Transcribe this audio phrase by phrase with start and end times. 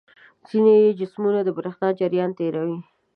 [0.47, 2.77] ځینې جسمونه د برېښنا جریان تیروي.